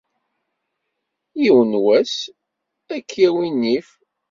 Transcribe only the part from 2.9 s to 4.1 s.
ad k-yawi nnif.